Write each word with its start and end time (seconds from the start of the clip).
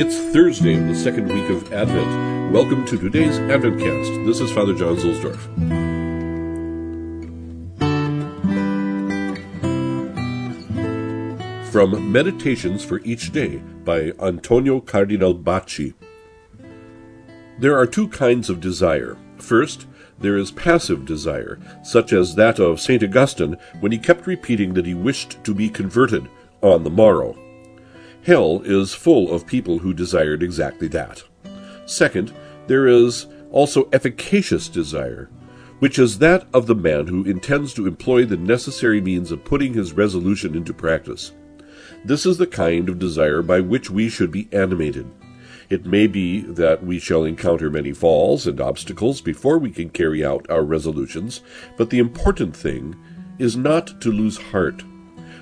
It's 0.00 0.16
Thursday 0.32 0.74
of 0.74 0.86
the 0.86 0.94
second 0.94 1.26
week 1.26 1.50
of 1.50 1.72
Advent. 1.72 2.52
Welcome 2.52 2.86
to 2.86 2.96
today's 2.96 3.36
Adventcast. 3.40 4.26
This 4.26 4.38
is 4.38 4.52
Father 4.52 4.72
John 4.72 4.94
Zuhlsdorf. 4.96 5.40
From 11.72 12.12
Meditations 12.12 12.84
for 12.84 13.00
Each 13.00 13.32
Day 13.32 13.56
by 13.84 14.12
Antonio 14.20 14.78
Cardinal 14.78 15.34
Bacci. 15.34 15.94
There 17.58 17.76
are 17.76 17.84
two 17.84 18.06
kinds 18.06 18.48
of 18.48 18.60
desire. 18.60 19.16
First, 19.38 19.88
there 20.20 20.36
is 20.36 20.52
passive 20.52 21.06
desire, 21.06 21.58
such 21.82 22.12
as 22.12 22.36
that 22.36 22.60
of 22.60 22.80
St. 22.80 23.02
Augustine 23.02 23.56
when 23.80 23.90
he 23.90 23.98
kept 23.98 24.28
repeating 24.28 24.74
that 24.74 24.86
he 24.86 24.94
wished 24.94 25.42
to 25.42 25.52
be 25.52 25.68
converted 25.68 26.28
on 26.62 26.84
the 26.84 26.90
morrow. 26.90 27.36
Hell 28.28 28.60
is 28.66 28.92
full 28.92 29.32
of 29.32 29.46
people 29.46 29.78
who 29.78 29.94
desired 29.94 30.42
exactly 30.42 30.86
that. 30.88 31.22
Second, 31.86 32.30
there 32.66 32.86
is 32.86 33.26
also 33.50 33.88
efficacious 33.90 34.68
desire, 34.68 35.30
which 35.78 35.98
is 35.98 36.18
that 36.18 36.46
of 36.52 36.66
the 36.66 36.74
man 36.74 37.06
who 37.06 37.24
intends 37.24 37.72
to 37.72 37.86
employ 37.86 38.26
the 38.26 38.36
necessary 38.36 39.00
means 39.00 39.32
of 39.32 39.46
putting 39.46 39.72
his 39.72 39.94
resolution 39.94 40.54
into 40.54 40.74
practice. 40.74 41.32
This 42.04 42.26
is 42.26 42.36
the 42.36 42.46
kind 42.46 42.90
of 42.90 42.98
desire 42.98 43.40
by 43.40 43.60
which 43.60 43.88
we 43.88 44.10
should 44.10 44.30
be 44.30 44.50
animated. 44.52 45.10
It 45.70 45.86
may 45.86 46.06
be 46.06 46.42
that 46.42 46.84
we 46.84 46.98
shall 46.98 47.24
encounter 47.24 47.70
many 47.70 47.94
falls 47.94 48.46
and 48.46 48.60
obstacles 48.60 49.22
before 49.22 49.56
we 49.56 49.70
can 49.70 49.88
carry 49.88 50.22
out 50.22 50.44
our 50.50 50.64
resolutions, 50.64 51.40
but 51.78 51.88
the 51.88 51.98
important 51.98 52.54
thing 52.54 52.94
is 53.38 53.56
not 53.56 54.02
to 54.02 54.12
lose 54.12 54.36
heart 54.36 54.84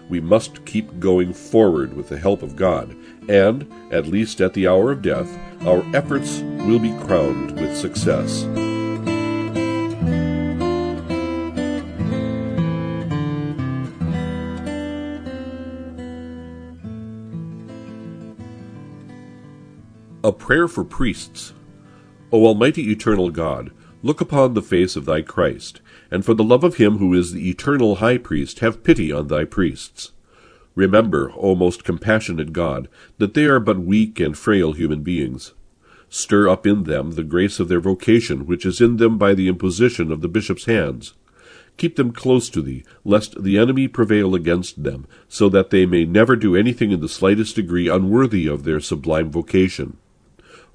we 0.08 0.20
must 0.20 0.64
keep 0.64 1.00
going 1.00 1.32
forward 1.32 1.94
with 1.94 2.08
the 2.08 2.18
help 2.18 2.42
of 2.42 2.56
God, 2.56 2.96
and, 3.28 3.70
at 3.92 4.06
least 4.06 4.40
at 4.40 4.54
the 4.54 4.68
hour 4.68 4.92
of 4.92 5.02
death, 5.02 5.38
our 5.66 5.84
efforts 5.94 6.40
will 6.40 6.78
be 6.78 6.96
crowned 7.00 7.58
with 7.60 7.76
success. 7.76 8.46
A 20.22 20.32
Prayer 20.32 20.66
for 20.66 20.82
Priests. 20.82 21.52
O 22.32 22.46
Almighty 22.46 22.90
Eternal 22.90 23.30
God, 23.30 23.70
Look 24.02 24.20
upon 24.20 24.54
the 24.54 24.62
face 24.62 24.94
of 24.94 25.04
thy 25.04 25.22
Christ, 25.22 25.80
and 26.10 26.24
for 26.24 26.34
the 26.34 26.44
love 26.44 26.62
of 26.62 26.76
him 26.76 26.98
who 26.98 27.14
is 27.14 27.32
the 27.32 27.48
eternal 27.48 27.96
high 27.96 28.18
priest, 28.18 28.60
have 28.60 28.84
pity 28.84 29.10
on 29.10 29.28
thy 29.28 29.44
priests. 29.44 30.12
Remember, 30.74 31.32
O 31.36 31.54
most 31.54 31.84
compassionate 31.84 32.52
God, 32.52 32.88
that 33.18 33.34
they 33.34 33.46
are 33.46 33.58
but 33.58 33.80
weak 33.80 34.20
and 34.20 34.36
frail 34.36 34.72
human 34.72 35.02
beings. 35.02 35.54
Stir 36.08 36.48
up 36.48 36.66
in 36.66 36.84
them 36.84 37.12
the 37.12 37.24
grace 37.24 37.58
of 37.58 37.68
their 37.68 37.80
vocation, 37.80 38.46
which 38.46 38.66
is 38.66 38.80
in 38.80 38.98
them 38.98 39.18
by 39.18 39.34
the 39.34 39.48
imposition 39.48 40.12
of 40.12 40.20
the 40.20 40.28
bishop's 40.28 40.66
hands. 40.66 41.14
Keep 41.78 41.96
them 41.96 42.12
close 42.12 42.48
to 42.50 42.62
thee, 42.62 42.84
lest 43.04 43.42
the 43.42 43.58
enemy 43.58 43.88
prevail 43.88 44.34
against 44.34 44.82
them, 44.82 45.06
so 45.28 45.48
that 45.48 45.70
they 45.70 45.84
may 45.84 46.04
never 46.04 46.36
do 46.36 46.54
anything 46.54 46.90
in 46.90 47.00
the 47.00 47.08
slightest 47.08 47.56
degree 47.56 47.88
unworthy 47.88 48.46
of 48.46 48.64
their 48.64 48.80
sublime 48.80 49.30
vocation. 49.30 49.96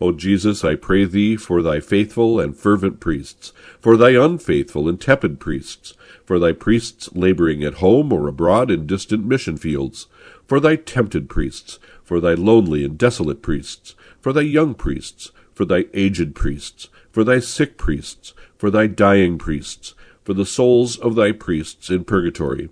O 0.03 0.11
Jesus, 0.11 0.63
I 0.63 0.73
pray 0.73 1.05
thee 1.05 1.35
for 1.35 1.61
thy 1.61 1.79
faithful 1.79 2.39
and 2.39 2.57
fervent 2.57 2.99
priests, 2.99 3.53
for 3.79 3.95
thy 3.95 4.09
unfaithful 4.11 4.89
and 4.89 4.99
tepid 4.99 5.39
priests, 5.39 5.93
for 6.25 6.39
thy 6.39 6.53
priests 6.53 7.11
laboring 7.13 7.63
at 7.63 7.75
home 7.75 8.11
or 8.11 8.27
abroad 8.27 8.71
in 8.71 8.87
distant 8.87 9.27
mission 9.27 9.57
fields, 9.57 10.07
for 10.47 10.59
thy 10.59 10.75
tempted 10.75 11.29
priests, 11.29 11.77
for 12.03 12.19
thy 12.19 12.33
lonely 12.33 12.83
and 12.83 12.97
desolate 12.97 13.43
priests, 13.43 13.93
for 14.19 14.33
thy 14.33 14.41
young 14.41 14.73
priests, 14.73 15.31
for 15.53 15.65
thy 15.65 15.85
aged 15.93 16.33
priests, 16.33 16.89
for 17.11 17.23
thy 17.23 17.37
sick 17.39 17.77
priests, 17.77 18.33
for 18.57 18.71
thy 18.71 18.87
dying 18.87 19.37
priests, 19.37 19.93
for 20.23 20.33
the 20.33 20.47
souls 20.47 20.97
of 20.97 21.13
thy 21.13 21.31
priests 21.31 21.91
in 21.91 22.03
purgatory 22.03 22.69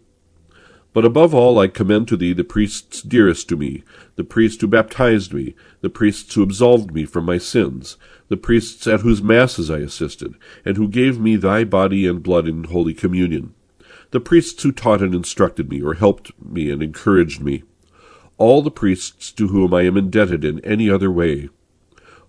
but 0.94 1.06
above 1.06 1.34
all 1.34 1.60
I 1.60 1.68
commend 1.68 2.08
to 2.08 2.18
thee 2.18 2.34
the 2.34 2.44
priests 2.44 3.02
dearest 3.02 3.48
to 3.50 3.58
me, 3.58 3.84
the 4.16 4.24
priests 4.24 4.62
who 4.62 4.68
baptized 4.68 5.34
me, 5.34 5.56
the 5.82 5.90
priests 5.90 6.34
who 6.34 6.44
absolved 6.44 6.94
me 6.94 7.06
from 7.06 7.26
my 7.26 7.38
sins, 7.38 7.98
the 8.28 8.38
priests 8.38 8.88
at 8.88 9.02
whose 9.02 9.22
masses 9.22 9.70
I 9.70 9.80
assisted, 9.80 10.36
and 10.66 10.78
who 10.78 10.88
gave 10.88 11.20
me 11.20 11.36
thy 11.36 11.64
body 11.64 12.08
and 12.08 12.24
blood 12.24 12.48
in 12.48 12.66
holy 12.66 12.94
communion, 12.94 13.54
the 14.12 14.20
priests 14.20 14.64
who 14.64 14.72
taught 14.72 15.02
and 15.02 15.14
instructed 15.14 15.70
me, 15.70 15.82
or 15.82 15.94
helped 15.96 16.32
me 16.44 16.72
and 16.72 16.82
encouraged 16.82 17.42
me, 17.42 17.64
all 18.38 18.62
the 18.62 18.72
priests 18.72 19.32
to 19.34 19.50
whom 19.50 19.74
I 19.74 19.84
am 19.84 19.98
indebted 19.98 20.44
in 20.44 20.60
any 20.62 20.90
other 20.90 21.12
way. 21.12 21.50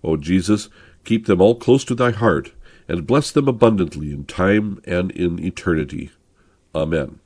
O 0.03 0.17
Jesus, 0.17 0.69
keep 1.05 1.25
them 1.25 1.41
all 1.41 1.55
close 1.55 1.83
to 1.85 1.95
thy 1.95 2.11
heart, 2.11 2.51
and 2.87 3.07
bless 3.07 3.31
them 3.31 3.47
abundantly 3.47 4.11
in 4.11 4.25
time 4.25 4.81
and 4.85 5.09
in 5.11 5.39
eternity. 5.43 6.11
Amen. 6.75 7.20